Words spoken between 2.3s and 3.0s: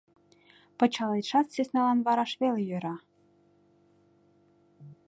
веле йӧра.